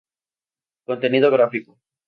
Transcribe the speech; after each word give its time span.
Contenido 0.87 1.29
Gráfico. 1.35 1.71